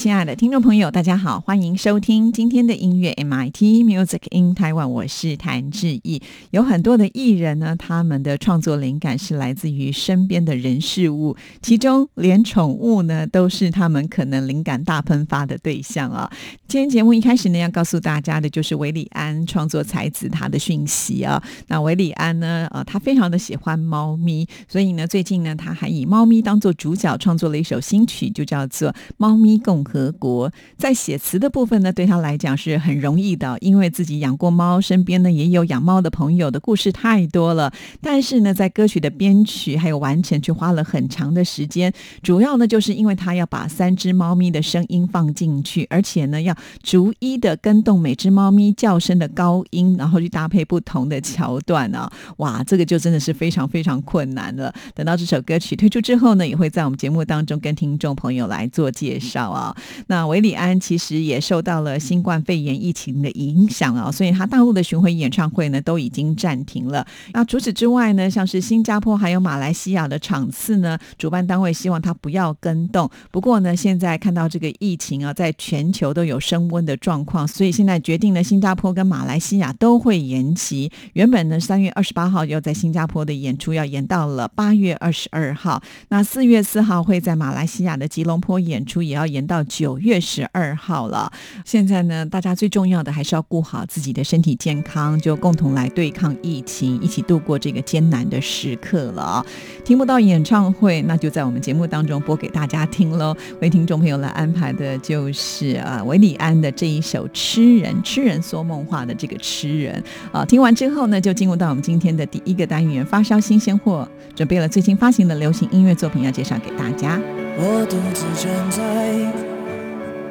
[0.00, 6.22] 亲爱的听众朋友，大家好，欢迎收听今天的音乐 MIT Music in Taiwan，我是谭志毅。
[6.52, 16.32] 有很多的艺人呢，他们的创作灵感是来自于身边的人事物，其中连宠物呢都是他们可能灵感大喷发的对象啊。
[16.66, 21.42] 今天节目一开始呢，要告诉大家的就是韦礼安创作才子他的讯息啊。
[21.66, 29.84] 那韦礼安呢，呃，他非常的喜欢猫咪，所以呢，最近呢，他还以猫咪当做主角创作了一首新曲，就叫做《猫咪共》。
[29.90, 37.72] 和国在写词的部分呢，对他来讲是很容易的，因为自己养过猫，身边呢也有养猫的朋友的故事太多了。
[38.00, 41.92] 但是呢，在歌曲的编曲还有完成，却花了很长的时间。
[42.22, 52.10] 主要呢，就是因为他要把三只猫咪的声音放进去，而且呢，要逐一的跟动每只猫咪叫声的高音，然后去搭配不同的桥段啊。
[52.36, 54.72] 哇，这个就真的是非常非常困难了。
[54.94, 59.76] 等到这首歌曲推出之后呢，也会在我们节目当中跟听众朋友来做介绍啊。
[60.06, 67.06] 那韦礼安其实也受到了新冠肺炎疫情的影响啊，所以他大陆的巡回演唱会呢都已经暂停了。
[67.32, 73.08] 那除此之外呢，像是新加坡还有马来西亚的场次呢，主办单位希望他不要跟动。
[73.30, 80.90] 不过呢，现在看到这个疫情啊，在全球都有升温的状况，所以现在决定呢，新加坡跟马来西亚都会延期。
[81.12, 85.82] 原本呢，三月二十八号要在新加坡的演出要延到了八月二十二号。
[86.08, 89.64] 那四月四号会在马来西亚的吉隆坡演出，也要延到。
[89.70, 91.32] 九月十二号了，
[91.64, 99.46] 现在呢，大家最重要的还是要顾好自己的身体健康，就共同来对抗疫情，一起度过这个艰难的时刻了。
[99.84, 103.34] 听不到演唱会，那就在我们节目当中播给大家听喽。
[103.60, 110.02] 为听众朋友来安排的就是啊，韦礼安的这一首《痴人》，痴人说梦话的这个痴人
[110.32, 110.44] 啊。
[110.44, 117.20] 听完之后呢，就进入到我们今天的第一个单元——发烧新鲜货，准备了最新发行的流行音乐作品要介绍给大家。
[117.56, 119.59] 我独自站在。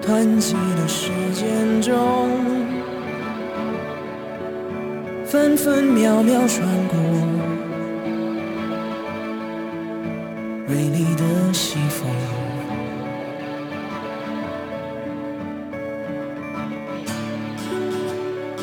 [0.02, 2.30] 湍急的时间中，
[5.26, 6.98] 分分秒秒穿过
[10.68, 12.09] 锐利的西风。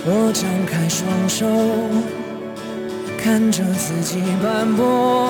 [0.08, 1.46] 我张开双手，
[3.18, 5.28] 看着自己斑驳，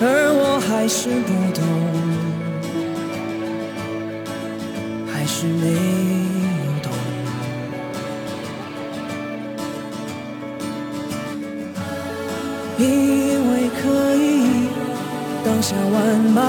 [0.00, 2.35] 而我还是不懂。
[5.28, 5.74] 是没有
[6.84, 6.92] 懂，
[12.78, 14.68] 以为可以
[15.44, 15.94] 当下万
[16.32, 16.40] 马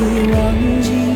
[0.00, 1.09] 会忘记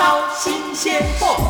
[0.00, 1.49] 烧新鲜货。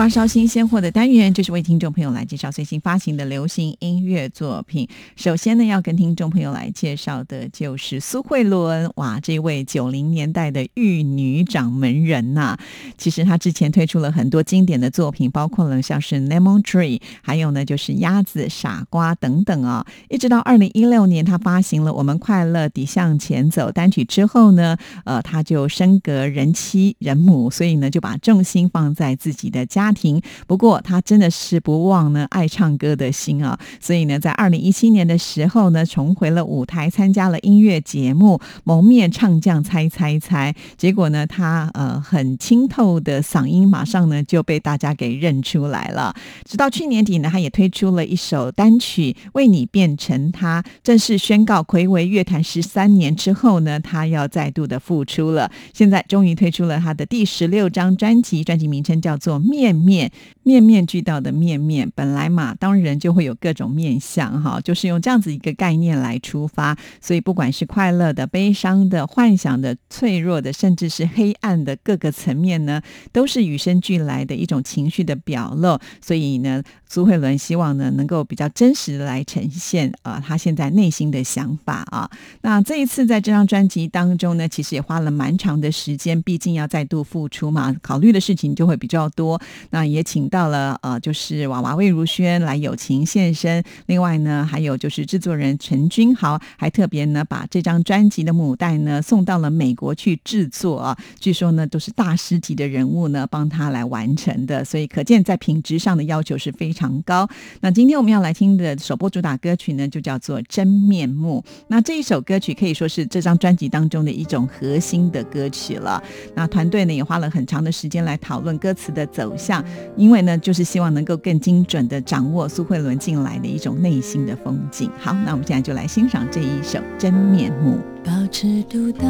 [0.00, 4.88] 发烧新鲜货的单元，就是为听众朋友来介绍最新发行的流行音乐作品。
[5.14, 12.56] 首先呢，要跟听众朋友来介绍的就是苏慧伦，哇，这位九零年代的玉女掌门人呐、
[12.96, 30.20] 其实她之前推出了很多经典的作品，包括了像是《Lemon Tree》，还有呢就是《鸭子》《傻瓜》等等啊、一直到二零一六年，她发行了《我们快乐地向前走》单曲之后呢，呃，她就升格人妻人母，所以呢就把重心放在自己的家庭。
[30.46, 46.14] 不过他真的是不忘呢爱唱歌的心啊，所以呢在二零一七年的时候呢，重回了舞台，参加了音乐节目《蒙面唱将猜猜猜》，结果呢他呃很清透的嗓音，马上呢就被大家给认出来了。
[46.44, 55.50] 直到去年底呢，他也推出了一首单曲《为你变成他》，正式宣告暌违乐坛十三年之后呢，他要再度的复出了。
[55.72, 60.08] 现在终于推出了他的第十六张专辑，专辑名称叫做《面面》，
[60.42, 61.90] 面面俱到的面面。
[61.94, 72.80] 本来嘛，当人就会有各种面相哈，就是用这样子一个概念来出发，所以不管是快乐的、悲伤的、幻想的、脆弱的，甚至是黑暗的各个层面呢，
[73.12, 75.78] 都是与生俱来的一种情绪的表露。
[76.00, 82.10] 所以呢，苏慧伦希望呢能够比较真实的来呈现啊、她现在内心的想法啊。
[82.42, 89.40] 那这一次在这张专辑当中呢，其实也花了蛮长的时间，毕竟要再度复出嘛，考虑的事情就会比较多。
[89.70, 100.96] 那也请到了呃，就是娃娃魏如萱来友情现身，另外呢，还有就是制作人陈君豪，还特别呢把这张专辑的母带呢送到了美国去制作啊。
[101.18, 107.28] 据说呢都是大师级的人物呢帮他来完成的，所以可见在品质上的要求是非常高。
[107.60, 111.44] 那今天我们要来听的首播主打歌曲呢，就叫做《真面目》。
[111.66, 116.02] 那这一首歌曲可以说是这张专辑当中的一种核心的歌曲了。
[116.36, 119.64] 那团队呢也花了很长的时间来讨论歌词的走向，
[119.96, 124.90] 因为呢就是希望能够更精准的掌握苏慧伦进来的一种内心的风景。
[124.98, 127.78] 好，那我们现在就来欣赏这一首《真面目》。
[128.04, 129.06] 保持独到，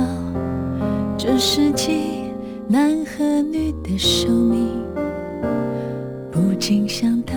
[1.17, 2.33] 这世纪
[2.69, 4.69] 男和女的寿命，
[6.31, 7.35] 不禁想到，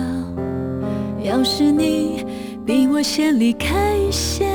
[1.22, 2.24] 要是你
[2.66, 4.46] 比我先离开一些，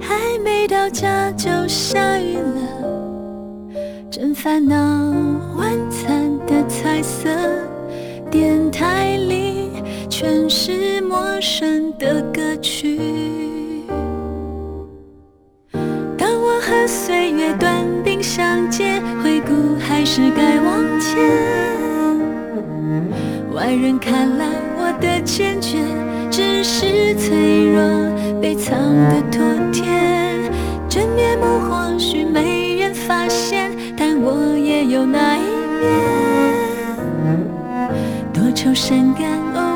[0.00, 3.72] 还没到家就下雨了，
[4.10, 4.76] 真烦恼。
[5.56, 6.31] 晚餐
[6.68, 7.28] 彩色，
[8.30, 9.70] 电台里
[10.08, 12.98] 全是陌生的歌曲。
[16.16, 21.20] 当我和岁月短兵相接，回顾还是该往前。
[23.52, 25.78] 外人看来我的坚决，
[26.30, 27.82] 只是脆弱
[28.40, 28.78] 被藏
[29.08, 29.84] 的妥帖。
[30.88, 36.21] 真面目或许没人发现，但我也有那一面。
[38.62, 39.71] 愁善感，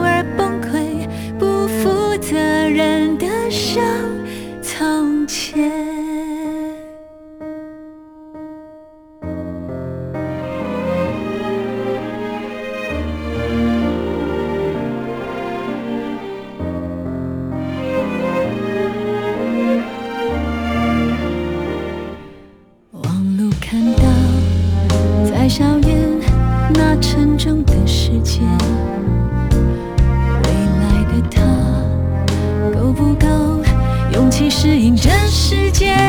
[34.51, 36.06] 适应这世界？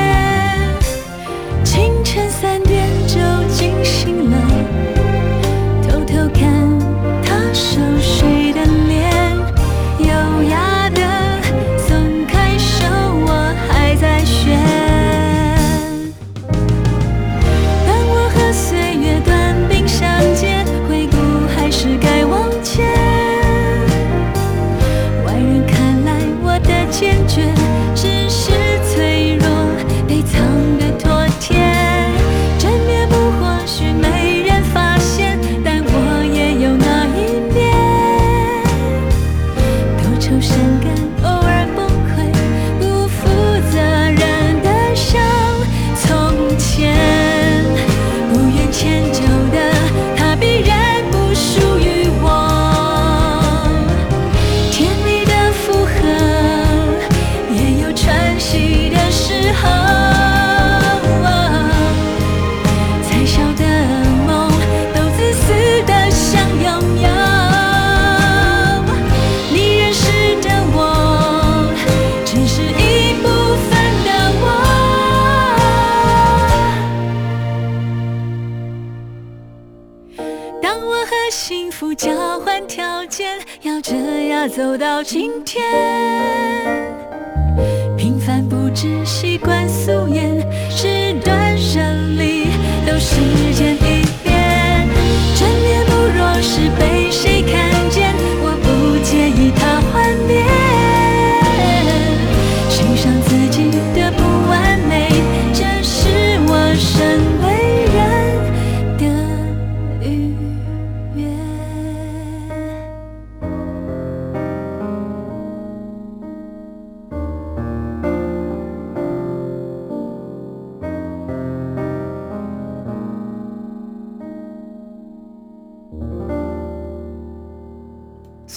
[82.40, 85.64] 换条件，咬着牙走到今天，
[87.98, 90.40] 平凡不止习惯素颜，
[90.70, 91.80] 是断舍
[92.18, 92.48] 离
[92.86, 93.16] 都时
[93.54, 93.87] 间。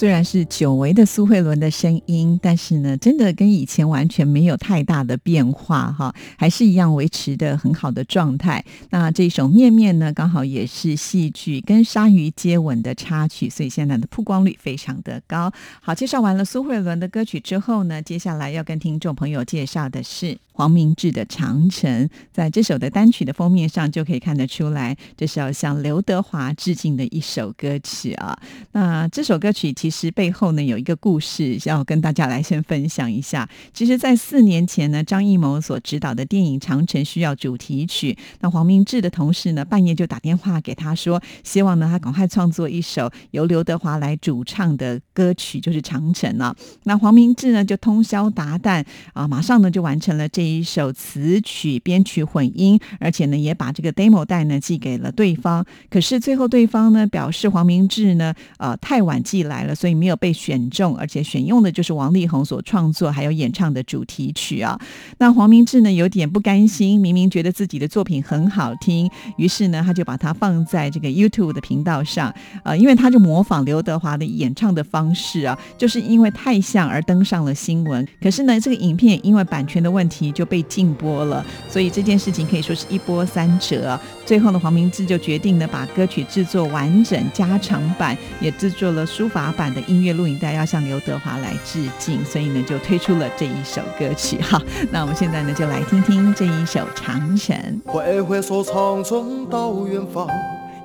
[0.01, 8.65] 虽然是久违的苏慧伦的声音，但是呢，真的跟以前完全没有太大的变化哈，还是一样维持的很好的状态。
[8.89, 15.53] 那这一首《面面》呢，刚好也是戏剧跟鲨鱼接吻的插曲，所以现在的曝光率非常的高。
[15.83, 22.07] 好，介绍完了苏慧伦的歌曲之后呢，接下来要跟听众朋友介绍的是黄明志的《长城》。
[22.33, 28.35] 在这首的单曲的封面上就可以看得出来，这是要向刘德华致敬的一首歌曲啊。
[28.71, 33.47] 那这首歌曲其实是背后呢有一个故事，要跟大家来先分享一下。
[33.73, 46.55] 其实，在四年前呢，张艺谋所执导的电影《长城》需要主题曲，那黄明志的同事呢半夜就打电话给他说，希望呢他赶快创作一首由刘德华来主唱的歌曲，就是《长城》啊。
[46.83, 55.65] 那黄明志呢就通宵达旦啊，马上呢就完成了这一首词曲编曲混音，而且呢也把这个 demo 带呢寄给了对方。
[55.89, 64.79] 可是最后对方呢表示黄明志呢呃太晚寄来了，所以没有被选中，而且选用的就是王力宏所创作还有演唱的主题曲啊。
[65.17, 72.31] 那黄明志呢有点不甘心，明明觉得自己的作品很好听，于是呢他就把它放在这个 YouTube 的频道上，
[72.63, 78.07] 呃，因为他就模仿刘德华的演唱的方式啊，就是因为太像而登上了新闻。
[78.21, 83.99] 可是呢，这个影片因为版权的问题就被禁播了，所以这件事情可以说是一波三折。
[84.27, 94.61] 最后呢，黄明志就决定呢把歌曲制作完整加长版，也制作了书法版的音乐录影带，要向刘德华来致敬，所以呢就推出了这一首歌曲哈。
[94.91, 97.55] 那我们现在呢就来听听这一首《长城》。
[97.91, 100.27] 挥挥手，长城到远方，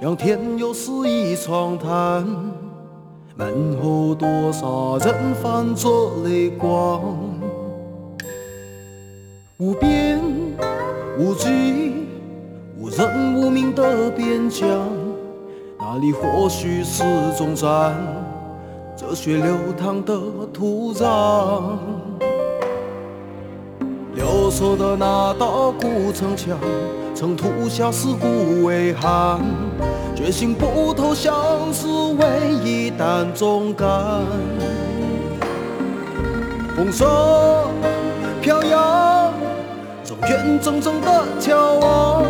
[0.02, 2.26] 仰天又是一长叹。
[3.38, 7.02] 门后多少人泛着泪光，
[9.59, 10.19] 无边
[11.19, 12.07] 无际、
[12.78, 14.88] 无人无名的边疆，
[15.78, 17.02] 那里或许是
[17.37, 17.95] 终站，
[18.99, 20.15] 热血流淌的
[20.55, 21.76] 土壤。
[24.15, 26.57] 留守的那道古城墙，
[27.15, 29.38] 曾吐下尸骨为汗，
[30.15, 31.35] 决心不投降
[31.75, 34.23] 是唯一担重担。
[36.75, 37.07] 风声
[38.41, 39.31] 飘扬，
[40.26, 42.23] 眼睁睁的眺望。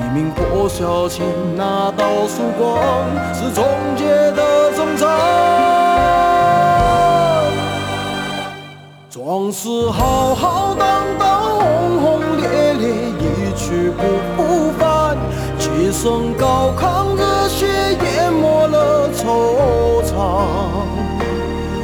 [0.00, 1.24] 黎明破晓前
[1.56, 2.76] 那道曙光，
[3.32, 3.64] 是终
[3.96, 5.73] 结的征兆。
[9.24, 14.02] 往事浩浩荡荡，轰轰烈烈，一去不
[14.36, 15.16] 复返。
[15.58, 17.66] 几声高亢，热血
[18.02, 20.12] 淹没了惆怅。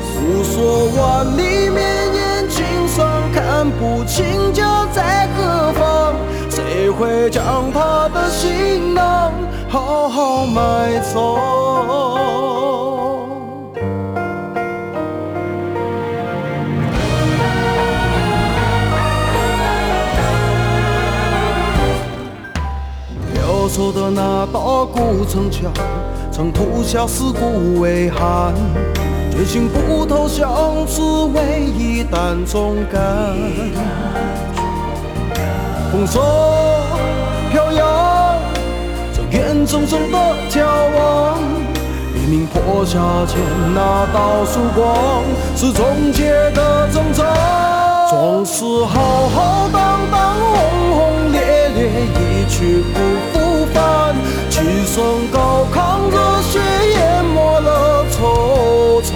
[0.05, 1.81] 诉说万里，绵
[2.15, 6.15] 延青霜，看不清家在何方。
[6.51, 9.33] 谁会将他的行囊
[9.67, 12.50] 好好埋葬？
[23.81, 25.73] 守的那道古城墙，
[26.31, 28.53] 曾吐下尸骨为寒。
[29.31, 31.01] 决心不投降，只
[31.33, 33.35] 为一担重担。
[35.91, 36.23] 风霜
[37.51, 38.39] 飘扬，
[39.15, 40.19] 这眼睁睁的
[40.51, 40.61] 眺
[40.99, 41.39] 望。
[42.15, 43.41] 黎明破晓前
[43.75, 45.25] 那道曙光，
[45.57, 47.25] 是终结的征兆。
[48.11, 50.59] 壮士浩浩荡荡，轰
[50.99, 51.41] 轰烈
[51.75, 52.99] 烈，一去不
[53.33, 53.40] 复
[53.75, 54.15] 返。
[54.49, 56.59] 齐声高亢，热血
[56.93, 59.13] 淹没了惆怅。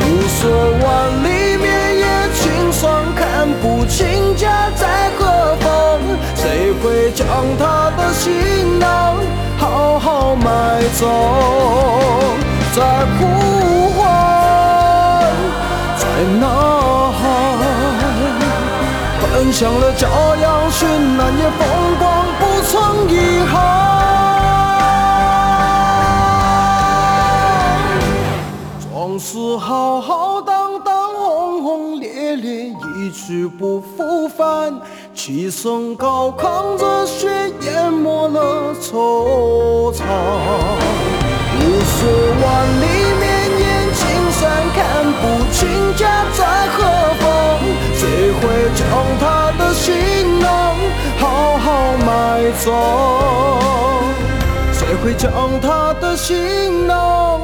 [0.00, 0.40] 雾锁
[0.82, 0.86] 万
[1.24, 1.64] 里，绵
[1.98, 2.84] 延青霜，
[3.16, 5.64] 看不清家在何方。
[6.34, 7.26] 谁会将
[7.58, 9.16] 他的行囊
[9.58, 10.44] 好好埋
[10.94, 11.02] 葬？
[12.74, 12.78] 在
[13.18, 13.20] 呼
[13.96, 13.98] 唤，
[15.96, 16.04] 在
[16.38, 16.44] 呐
[17.18, 17.22] 喊。
[19.22, 20.06] 奔向了骄
[20.40, 20.84] 阳绚
[21.18, 21.60] 烂，也风
[21.98, 22.04] 光
[22.76, 23.56] 不曾遗憾。
[28.82, 32.66] 壮士浩浩荡荡，轰轰烈烈，
[32.98, 34.78] 一去不复返。
[35.14, 40.02] 齐声高亢，热血淹没了惆怅。
[41.58, 42.06] 无数
[42.42, 42.46] 万
[42.82, 42.84] 里，
[43.18, 43.24] 绵
[43.58, 44.78] 延青山，看
[45.12, 45.56] 不清
[45.96, 46.44] 家在
[46.76, 46.84] 何
[47.20, 47.24] 方。
[47.94, 48.84] 谁会将
[49.18, 49.24] 他
[49.58, 50.75] 的行囊
[51.18, 52.70] 好好埋葬？
[54.72, 57.40] 谁会将他的行囊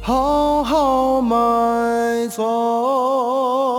[0.00, 3.77] 好好埋葬？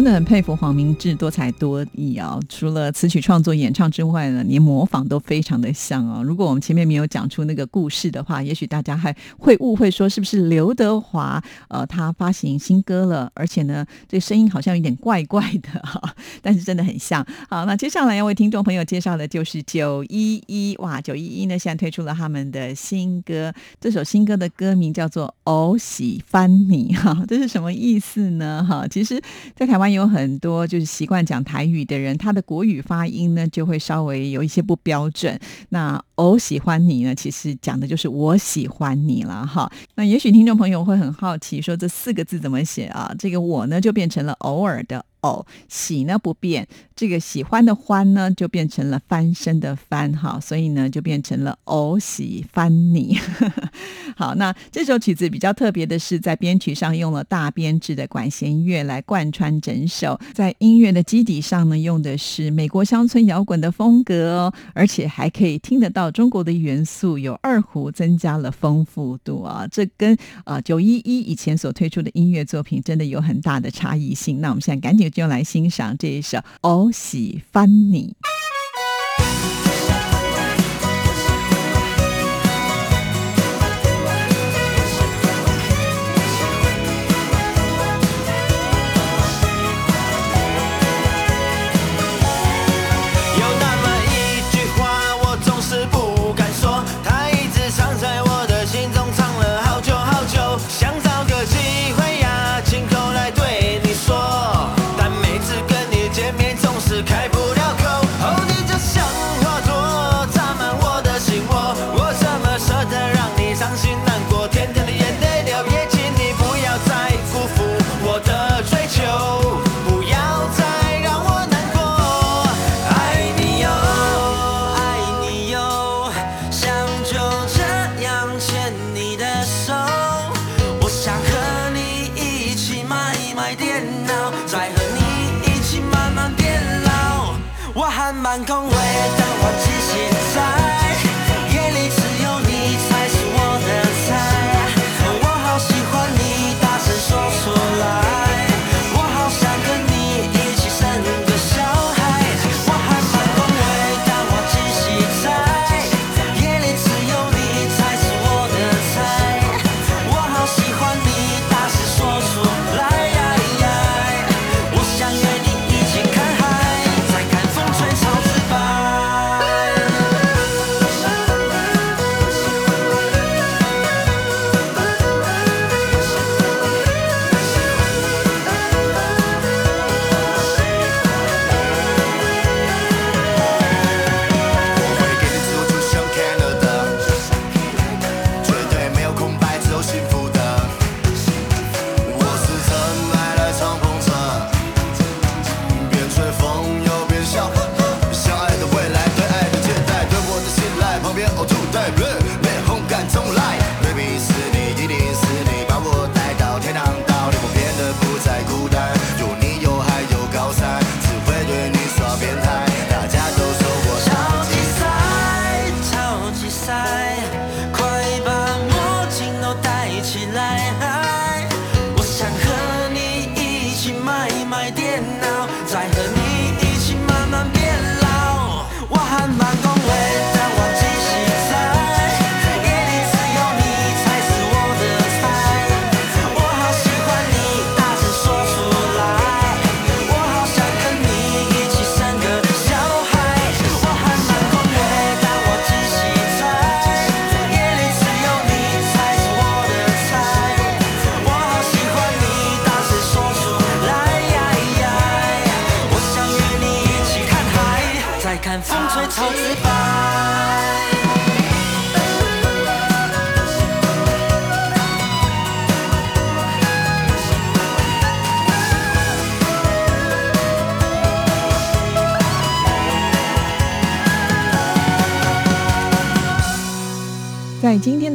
[0.00, 2.40] 真的很佩服黄明志多才多艺哦！
[2.48, 6.22] 除了词曲创作、演唱之外呢，连模仿都非常的像啊。
[6.22, 17.22] 如果我们前面没有讲出那个故事的话，也许大家还会误会说是不是刘德华呃他发行新歌了，而且呢这声音好像有点怪怪的哈，但是真的很像。
[17.50, 28.66] 好，那接下来要为听众朋友介绍的就是九一一哇，九一一呢现在推出了他们的新歌，这首新歌的歌名叫做《偶喜翻你》哈，这是什么意思呢？
[28.66, 29.20] 哈，其实，
[29.54, 35.38] 在台湾有很多就是习惯讲台语的人，他的国语发音呢就会稍微有一些不标准。
[35.70, 39.70] 那“偶喜欢你”呢，其实讲的就是我喜欢你了哈。
[39.94, 43.14] 那也许听众朋友会很好奇，说这四个字怎么写啊？
[43.18, 45.04] 这个“我”呢就变成了偶尔的。
[45.22, 53.18] 哦，喜呢不变，这个喜欢的欢呢就变成了翻身的翻，哈，所以呢就变成了偶喜翻你。
[54.16, 74.40] 好，那这首曲子比较特别的是，在编曲上用了大编制的管弦乐来贯穿整首，在音乐的基底上呢用的是美国乡村摇滚的风格哦，而且还可以听得到中国的元素，有二胡增加了丰富度啊，这跟啊九一一以前所推出的音乐作品真的有很大的差异性。
[74.40, 75.09] 那我们现在赶紧。
[75.10, 78.14] 就来欣赏这一首《我喜欢你》。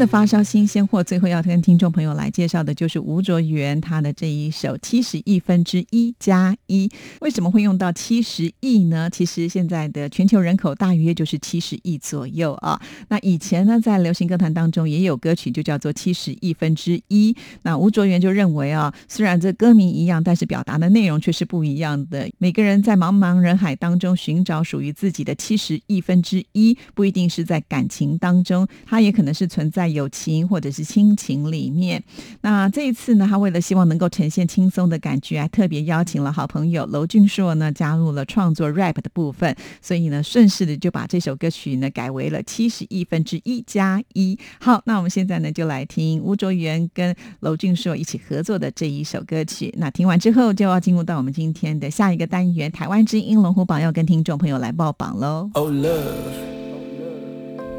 [0.05, 6.89] 发烧新鲜货，最后要跟听众朋友来介绍的就是吴卓源他的这一首七十亿分之一加一。
[7.21, 9.09] 为什么会用到七十亿呢？
[9.09, 12.79] 其实现在的全球人口大约就是七十亿左右啊。
[13.07, 17.35] 那以前呢，在流行歌坛当中也有歌曲就叫做七十亿分之一。
[17.63, 22.29] 那吴卓源就认为啊，虽然这歌名一样，但是表达的内容却是不一样的。
[22.37, 32.03] 每个人在茫茫人海当中寻找属于自己的七十亿分之一，不一定是在感情当中，他也可能是存在友情或者是亲情里面。
[32.41, 44.37] 那这一次呢，他为了希望能够呈现轻松的感觉，还特别邀请了好朋友娄俊硕呢加入了创作 rap 的部分，所以呢，顺势的就把这首歌曲呢改为了七十亿分之一加一。
[44.59, 49.73] 好，那我们现在呢就来听吴卓源跟娄俊硕一起合作的这一首歌曲。
[49.77, 55.49] 那听完之后，就要进入到我们今天的下一个单元——台湾之音龙虎榜，要跟听众朋友来报榜喽。
[55.53, 56.54] Oh love，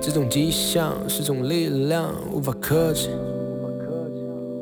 [0.06, 3.08] 这种迹象是种力量，无法克制。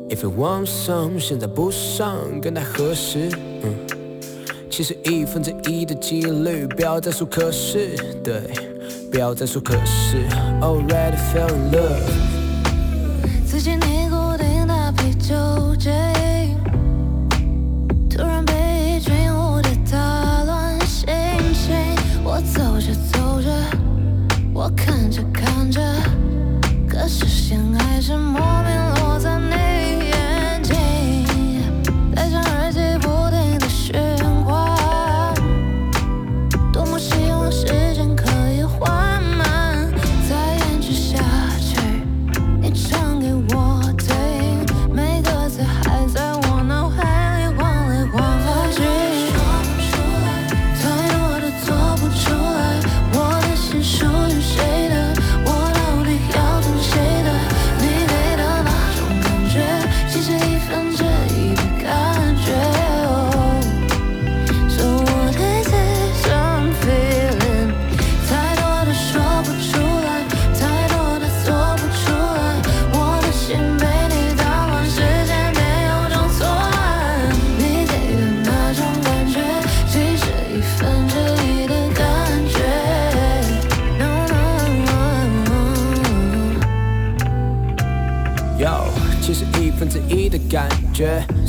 [0.08, 3.28] If you want some，现在不上更待何时？
[3.62, 3.74] 嗯，
[4.70, 8.40] 七十一分之一的几率，不要再说可是，对，
[9.12, 10.26] 不要再说可是。
[10.62, 12.00] Already fell in love。
[13.44, 15.92] 自己尼古丁的啤酒精，
[18.08, 21.06] 突然被一群蝴蝶打乱心
[21.52, 21.74] 情。
[22.24, 23.50] 我走着走着，
[24.54, 24.93] 我看，
[27.46, 28.83] 相爱是莫名。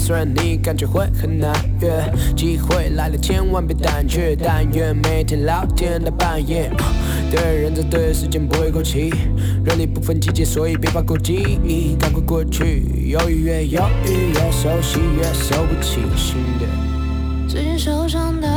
[0.06, 1.90] 虽然你感觉会很难约，
[2.36, 6.70] 机会来了千万别胆怯，但愿每天聊天到半夜。
[7.32, 9.12] 对的人在对的时间不会过期，
[9.64, 12.84] 热力不分季节，所以别怕过期，赶快过去。
[13.08, 16.68] 犹豫越犹豫越熟悉，越收不起新的。
[17.48, 18.48] 最近受伤的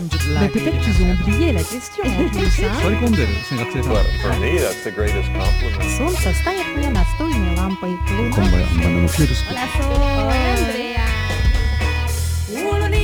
[0.00, 1.20] lanjut Bah, lagi Peut-être dengan qu'ils ont tema.
[1.20, 2.64] oublié la question en plus.
[2.64, 2.72] hein.
[2.80, 3.06] Сколько
[3.48, 3.92] sen katsotaan?
[3.92, 5.90] Well, for me, that's the greatest compliment.
[5.96, 7.90] Солнце станет мне настольной лампой.
[8.16, 9.92] Луна 今晩はまだのフィルス Hola, Sol.
[9.96, 11.04] Hola, Andrea.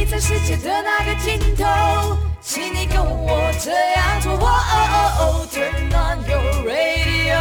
[0.04, 4.32] 在世界的那个尽头，请你跟我这样做。
[4.34, 7.40] 哦哦哦，Turn on your radio，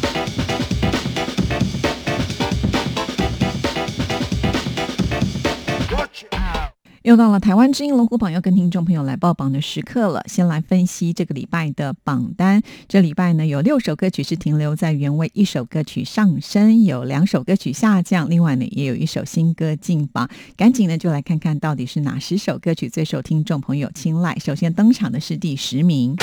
[7.03, 10.23] 又到了台湾之音龙虎榜要跟听众朋友来报榜的时刻了。
[10.27, 12.61] 先来分析这个礼拜的榜单。
[12.87, 20.29] 这礼拜呢，有六首歌曲是停留在原位，一首歌曲上升，有两首歌曲下降，另外呢，也有一首新歌进榜。
[20.55, 24.37] 赶紧呢，就来看看到底是哪十首歌曲最受听众朋友青睐。
[24.39, 26.15] 首先登场的是第十名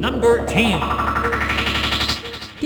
[0.00, 1.19] ，Number Ten。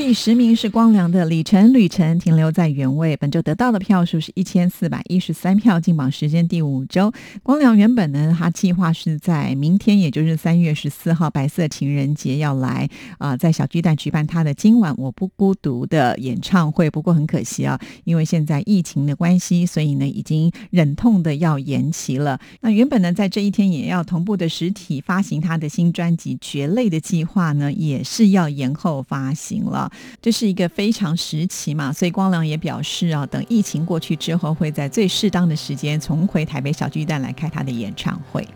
[0.07, 3.17] 第十名是光良的《里程旅程》，停留在原位。
[3.17, 7.11] 本周得到的票数是一千四百一十三票，进榜时间第五周。
[7.43, 12.87] 光良原本呢，他计划是在明天，也就是三月十四号白色情人节要来
[13.17, 16.91] 啊，在小巨蛋举办他的《今晚我不孤独》的演唱会。
[16.91, 22.39] 不过很可惜啊，因为现在疫情的关系，所以呢，已经忍痛的要延期了。
[22.61, 29.91] 那原本呢，在这一天也要同步的实体发行他的新专辑《绝类》的计划呢，也是要延后发行了。
[30.21, 38.47] 这是一个非常时期嘛，所以光良也表示啊，等疫情过去之后，会在最适当的时间重回台北小巨蛋来开他的演唱会。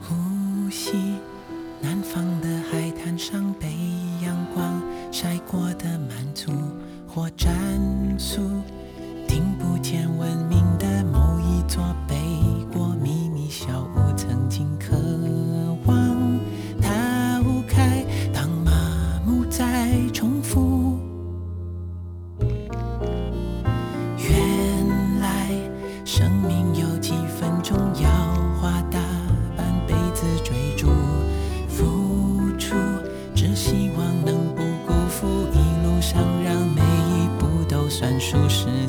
[0.00, 0.92] 呼吸
[1.80, 3.53] 南方的海滩上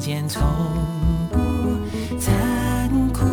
[0.06, 0.40] 间从
[1.32, 1.40] 不
[2.20, 2.32] 残
[3.12, 3.26] 酷，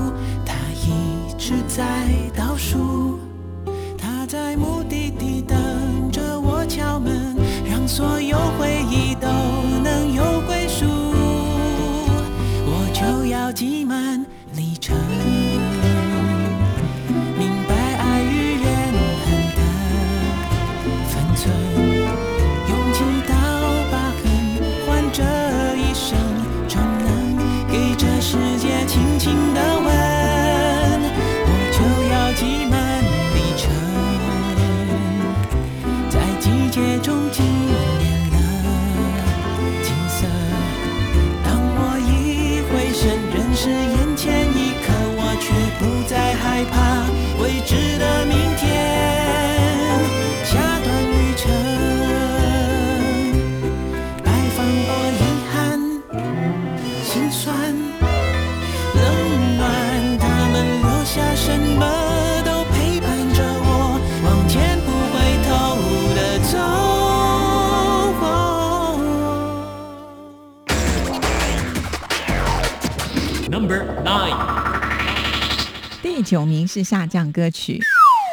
[0.42, 2.08] 它一直在
[29.22, 29.61] 轻轻的
[76.32, 77.78] 九名是下降歌曲。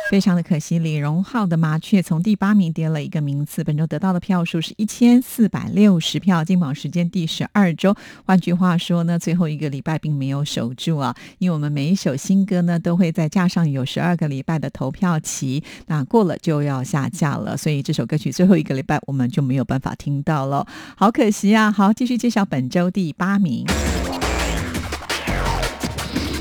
[0.09, 7.93] 非常的可惜，李荣浩的《麻雀》从第八名跌了一个名次，本周得到的票数是一千四百六十票，进榜时间第十二周。
[8.25, 21.69] 换句话说呢，最后一个礼拜并没有守住啊，因为我们每一首新歌呢都会在架上有十二个礼拜的投票期，那过了就要下架了，所以这首歌曲最后一个礼拜我们就没有办法听到了，好可惜啊！
[21.69, 23.65] 好，继续介绍本周第八名。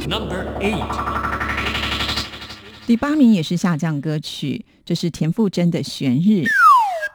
[0.08, 1.27] Number Eight。
[2.88, 6.44] 第八名也是下降歌曲，这是田馥甄的《悬日》，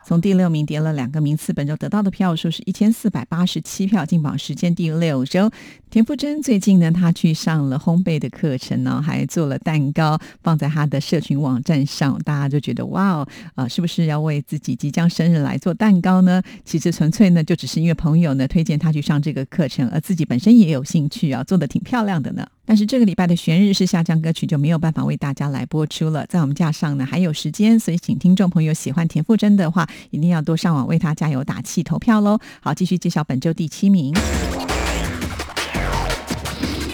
[0.05, 5.49] 从第六名跌了两个名次，本周得到的票数是一千四百八十七票，进榜时间第六周。
[5.89, 16.41] 田馥甄最近呢，她去上了烘焙的课程呢，还做了蛋糕，放在她的社群网站上，大家就觉得哇哦，呃，是不是要为自己即将生日来做蛋糕呢？
[16.65, 22.45] 其实纯粹呢，就只是因为朋友呢推荐她去上这个课程，而自己本身也有兴趣啊，做的挺漂亮的呢。
[22.65, 26.25] 但是这个礼拜的悬日式下降歌曲，就没有办法为大家来播出了。
[26.27, 32.39] 在我们架上呢还有时间，所以请听众朋友喜欢田馥甄的话，一定要多上网为他加油打气投票喽。
[32.61, 34.13] 好，继续介绍本周第七名。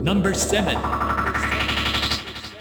[0.02, 1.19] Number seven.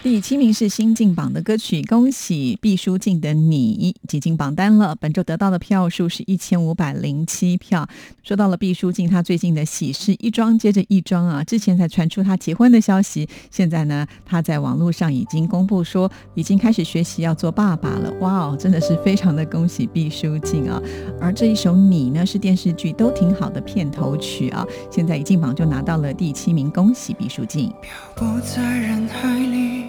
[0.00, 4.94] 第七名是新进榜的歌曲，恭喜毕书尽的你挤进榜单了。
[4.94, 7.86] 本周得到的票数是一千五百零七票。
[8.22, 18.12] 说到了毕书尽，他最近的喜事一桩接着一桩啊，之前才传出他结婚的消息，现在呢，他在网络上已经公布说已经开始学习要做爸爸了。
[18.20, 20.80] 哇哦，真的是非常的恭喜毕书尽啊！
[21.20, 27.68] 而这一首《你》呢，是电视剧都挺好的片头曲啊，现在一进榜就拿到了第七名，恭喜毕书尽。
[27.82, 29.84] 漂泊在人海里，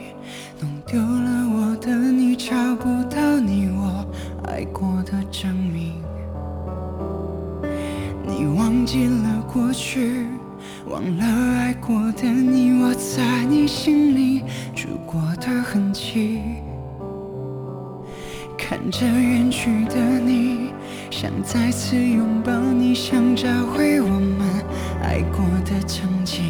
[0.61, 4.05] 弄丢了我的你，找不到你我
[4.43, 5.93] 爱过的证明。
[8.25, 10.25] 你忘记了过去，
[10.85, 11.25] 忘了
[11.57, 14.43] 爱过的你，我在你心里
[14.75, 16.41] 住过的痕迹。
[18.57, 20.71] 看着远去的你，
[21.09, 24.41] 想再次拥抱你，想找回我们
[25.01, 26.43] 爱过的曾经。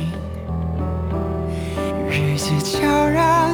[2.09, 3.48] 日子悄然，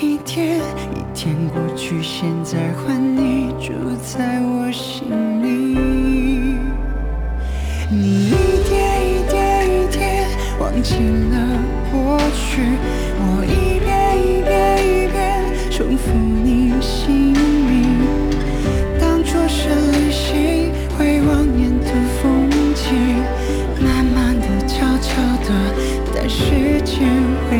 [0.00, 0.58] 一天
[0.94, 5.08] 一天过去，现在换你住在我心
[5.42, 5.46] 里。
[7.88, 8.32] 你一
[8.68, 8.74] 点
[9.06, 10.26] 一点一点
[10.58, 10.94] 忘记
[11.30, 11.34] 了
[11.92, 12.62] 过去，
[13.18, 15.16] 我一遍一遍一遍
[15.70, 17.36] 重复你姓名，
[18.98, 21.86] 当作是旅行，回望沿途
[22.20, 22.84] 风景，
[23.80, 25.48] 慢慢的、悄悄的
[26.12, 27.06] 带时间
[27.48, 27.56] 回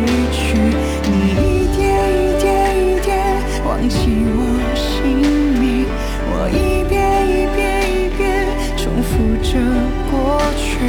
[10.78, 10.80] 去，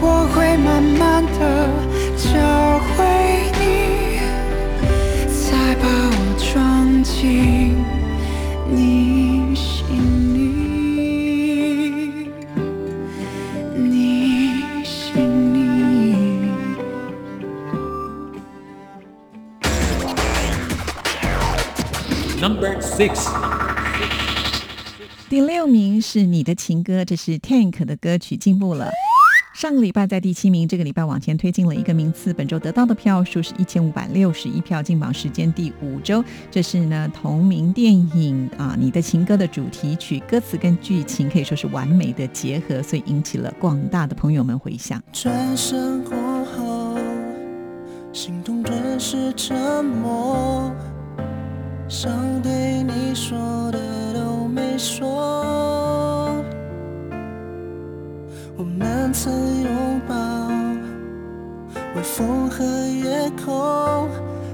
[0.00, 1.38] 我会慢慢的
[2.16, 2.24] 教
[2.96, 2.98] 会
[3.60, 3.62] 你，
[5.28, 5.46] 再
[5.76, 6.52] 把我装
[7.02, 7.14] 进
[8.68, 9.86] 你心
[10.34, 10.38] 里，
[13.76, 13.84] 你
[14.84, 14.84] 心
[15.54, 15.56] 里。
[22.40, 23.12] Number six.
[25.64, 28.90] 六名是你的情歌，这是 Tank 的歌曲，进步了。
[29.54, 36.22] 上个礼拜在第七名，这个礼拜往前推进了一个名次，本周得到的票数是一千五百六十一票，进榜时间第五周。
[36.50, 45.02] 这是呢同名电影啊《你的情歌》的主题曲，歌词跟剧情可以说是完美的结合，所以引起了广大的朋友们回响。
[45.14, 46.98] 转身过后，
[48.12, 50.70] 心动顿时沉默，
[51.88, 52.12] 想
[52.42, 55.04] 对你说的都没说。
[58.56, 59.32] 我们曾
[59.62, 60.14] 拥抱，
[61.96, 64.08] 微风和夜空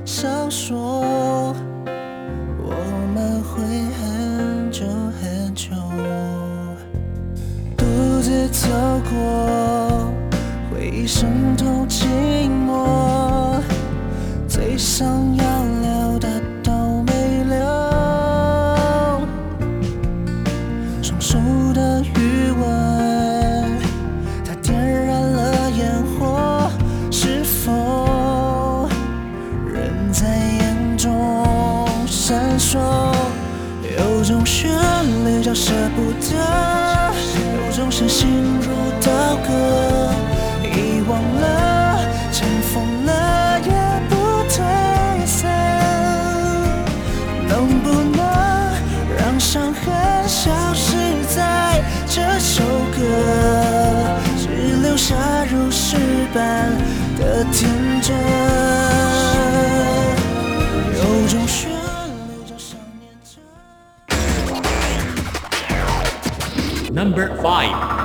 [0.06, 2.72] 闪烁，我
[3.14, 3.62] 们会
[4.00, 4.86] 很久
[5.20, 5.68] 很久。
[7.76, 7.84] 独
[8.22, 8.70] 自走
[9.10, 10.10] 过，
[10.70, 12.06] 回忆渗透寂
[12.48, 13.60] 寞，
[14.48, 16.09] 最想要了
[55.10, 55.96] 只留下如诗
[56.32, 56.70] 般
[57.18, 57.68] 的天
[58.00, 58.16] 真？
[60.94, 61.74] 有种旋律
[62.46, 63.40] 叫想念着。
[66.92, 67.99] Number five.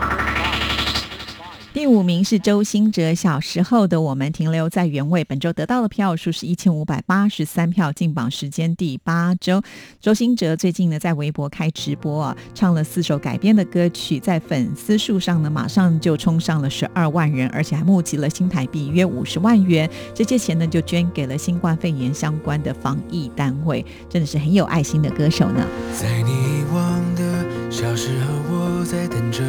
[1.96, 9.62] 第五名是周兴哲，小时候的我们停留在原位，本周得到的票数是一千五百八十三票，进榜时间第八周。
[10.02, 25.66] 周兴哲最近呢在微博开直播啊，唱了四首改编的歌曲，在粉丝数上呢马上就冲上了十二万人，而且还募集了新台币约五十万元，这些钱呢就捐给了新冠肺炎相关的防疫单位，真的是很有爱心的歌手呢。
[25.98, 29.40] 在你遗忘的小时候，我在等着。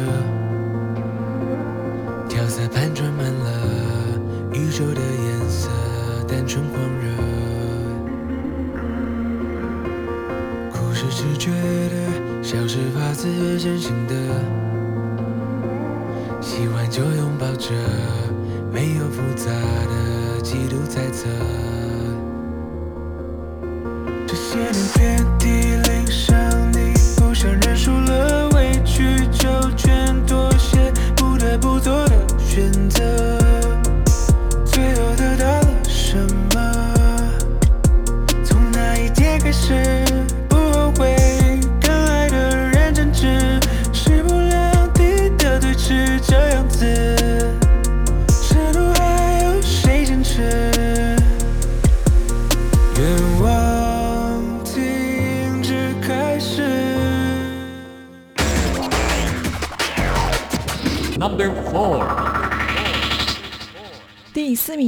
[4.77, 5.71] 旧的颜色
[6.27, 7.09] 单纯狂热
[10.71, 14.13] 哭是直觉的笑是发自真心的
[16.39, 17.71] 喜欢就拥抱着
[18.71, 21.27] 没有复杂的嫉妒猜测。
[24.27, 25.49] 这些年遍体
[25.89, 33.06] 鳞伤你不想认输了委屈就全妥协不得不做的选择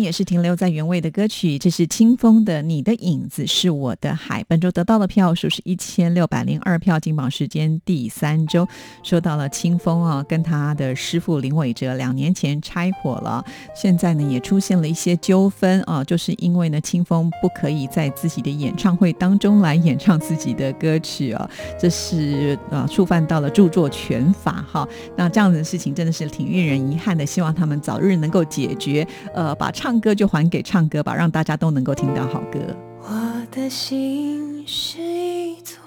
[0.09, 4.41] 也是停留在原位的歌曲，这是清风的《你的影子是我的海》。
[4.47, 8.67] 本周得到的票数是一千六百零二票，金榜时间第三周。
[9.03, 13.45] 说到了清风啊，跟他的师傅林伟哲两年前拆伙了，
[13.75, 21.47] 现在呢也出现了一些纠纷啊，就是因为呢清风不可以在自己的演唱会当中来演唱自己的歌曲啊，
[21.79, 24.89] 这是呃触犯到了著作权法哈。
[25.15, 29.07] 那这样子的事情真的是挺令人遗憾的，希望他们早日能够解决。
[29.35, 32.59] 呃，把唱歌就还给唱歌吧，让大家都能够听到好歌。
[33.01, 33.09] 我
[33.51, 35.77] 的心是一座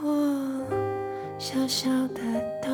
[1.39, 2.21] 小小的
[2.63, 2.71] 岛，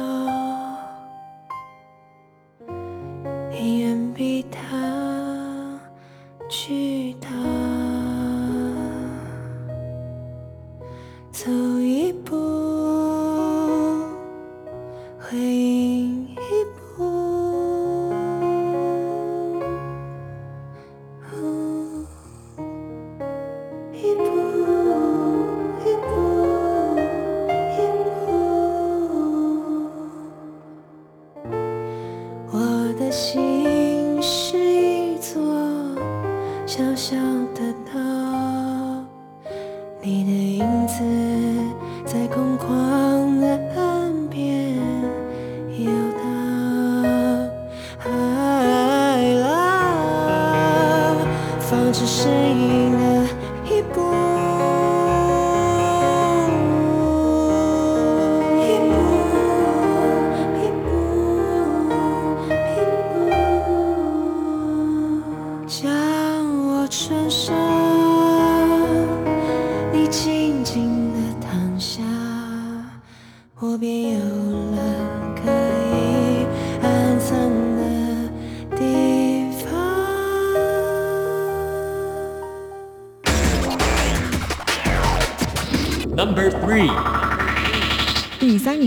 [3.51, 5.81] 你远比它
[6.49, 7.29] 巨大。
[11.31, 12.37] 走一步，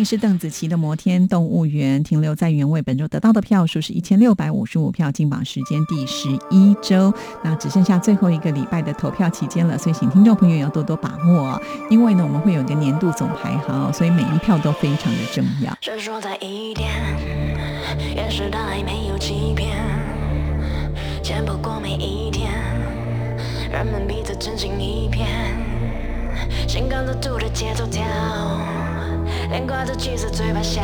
[0.04, 7.14] 是邓紫棋的《摩天动物园》，停留在原位，本周得到的票数是一千六百五十五票，进榜时间第十一周。
[7.44, 15.78] 那只剩下最后一个礼拜的投票期间了，所以请听众朋友要多多把握，因为呢，我们会有一个年度总排行，所以每一票都非常的重要。
[15.82, 16.90] 是说在一天，
[18.16, 19.78] 也是他还没有欺骗，
[21.22, 22.52] 钱不过每一天，
[23.72, 25.28] 人们彼此真心一片，
[26.68, 28.04] 心跟着兔的节奏跳，
[29.52, 30.82] 脸挂着气色嘴巴笑，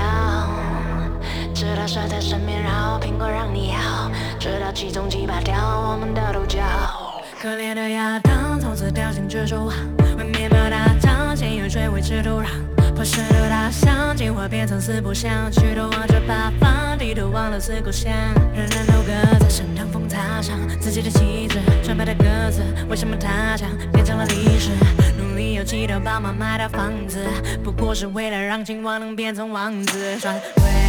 [1.56, 5.56] 直到甩在身边绕，苹果让你咬，直到其中几把掉
[5.90, 6.60] 我们的头角。
[7.42, 9.74] 可怜的亚当从此掉进蜘蛛网，
[10.18, 12.48] 为面包打仗，先有水维持土壤。
[12.94, 18.12] 破石头大象，进化变成四不像，举头望着八方，低头忘了四故乡。
[18.54, 24.72] 人人都各在身上风擦上自己的旗帜，纯白的鸽子，为什么它将变成了历史？
[25.68, 27.28] 努力有气头帮忙买套房子，
[27.64, 30.18] 不过是为了让青蛙能变成王子。
[30.20, 30.42] 穿唯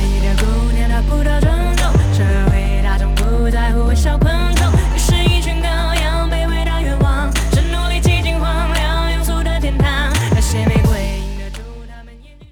[0.06, 12.46] 一的姑娘，她不得尊重，社会大众不在乎微小昆虫，于是一群羔羊卑微的愿望，是努力挤进荒凉庸俗的天堂，那些玫瑰映得住他们眼睛。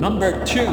[0.00, 0.66] Number two，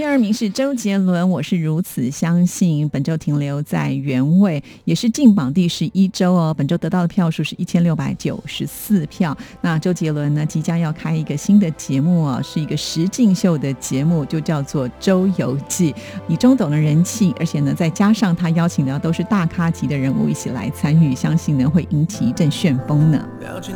[0.00, 6.54] 第二名是周杰伦，《我是如此相信》，本周停留在原位，也是进榜第十一周哦。
[6.56, 9.36] 本周得到的票数是一千六百九十四票。
[9.60, 15.92] 那周杰伦呢，即将要开一个新的节目哦，是一个实境秀的节目，就叫做《周游记》，
[16.26, 23.22] 以中等的人气，而且呢，再加上他邀请的都是大咖级的人物一起来参与，相信呢会引起一阵旋风呢。
[23.38, 23.74] 表情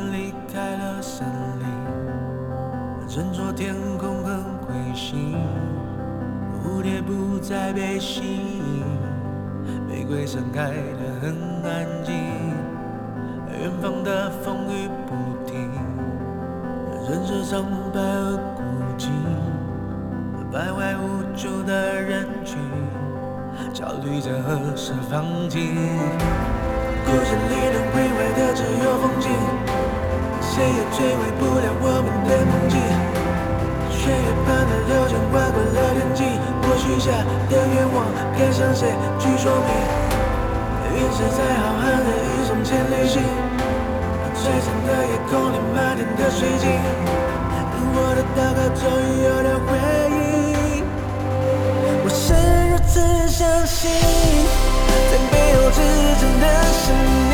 [6.85, 8.85] 蝶不再被吸引，
[9.89, 12.15] 玫瑰盛开得很安静，
[13.59, 15.15] 远方的风雨不
[15.51, 15.71] 停，
[17.09, 18.63] 人世苍白而孤
[18.99, 19.09] 寂，
[20.53, 22.59] 徘徊无助的人群，
[23.73, 25.75] 焦虑着何时放晴。
[27.07, 29.31] 故事里能毁坏的只有风景，
[30.43, 33.24] 谁也摧毁不了我们的梦境。
[34.05, 36.21] 血液般的流淌划过了天际，
[36.61, 37.09] 我许下
[37.49, 38.05] 的愿望
[38.37, 39.73] 该向谁去说明？
[40.93, 43.17] 陨石在浩瀚的宇宙间旅行，
[44.37, 46.69] 璀璨的夜空里满天的水晶，
[47.97, 49.73] 我的祷告终于有了回
[50.13, 50.85] 应。
[52.05, 52.37] 我是
[52.69, 53.89] 如此相信，
[55.09, 55.81] 在背后支
[56.21, 56.45] 撑的
[56.77, 56.93] 是
[57.31, 57.33] 你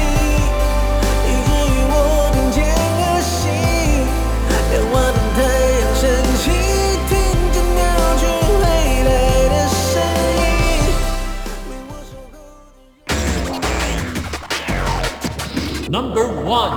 [15.91, 16.71] Number one。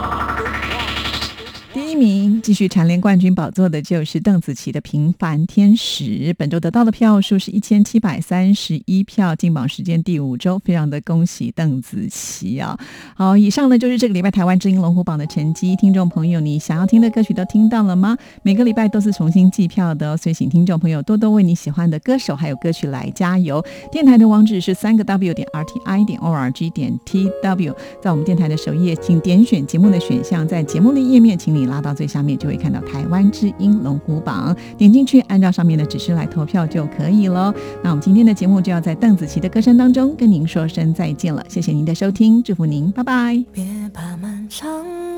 [1.94, 6.04] 一名继续蝉联冠军宝座的就是邓紫棋的《平凡天使》，
[6.36, 12.76] 本周得到的票数是一千七百三十一票，进榜时间第五周，非常的恭喜邓紫棋啊！
[13.16, 18.18] 好，以上呢就是这个礼拜台湾之音龙虎榜的成绩，听众朋友，你想要听的歌曲都听到了吗？
[18.42, 23.64] 每个礼拜都是重新计票的哦，所以请听众朋友多多为你喜欢的歌手还有歌曲来加油。
[23.92, 31.68] 电台的网址是三个 W 点 R T I 点 O R G 点 T W，在我们电台的首页，请点选节目的选项，在节目的页面，请你。
[31.74, 37.54] 拉到最下面就会看到台湾之音龙虎榜，点进去按照上面的指示来投票就可以了。
[37.84, 43.44] 那我们今天的节目就要在邓紫棋的歌声当中跟您说声再见了，谢谢您的收听，祝福您，拜拜。
[43.52, 43.64] 别
[43.94, 44.66] 怕漫长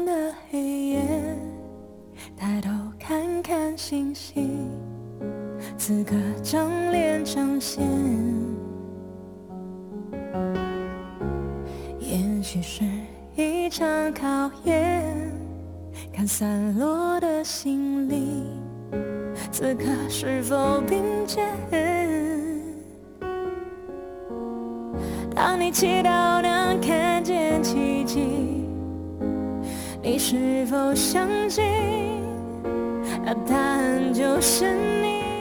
[0.06, 1.02] 的黑夜，
[2.36, 4.68] 抬头看看星星，
[5.78, 7.84] 此刻正脸彰显，
[12.00, 12.84] 也许是
[13.36, 15.45] 一场考验。
[16.16, 18.46] 看散落的心灵，
[19.52, 21.46] 此刻是否并肩？
[25.36, 28.66] 当你祈祷能看见奇迹，
[30.02, 31.66] 你是否相信？
[33.26, 35.35] 那答案就是你。